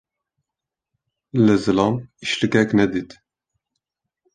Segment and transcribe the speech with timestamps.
[1.45, 1.93] Li zilam
[2.23, 3.09] îşlikek nedît.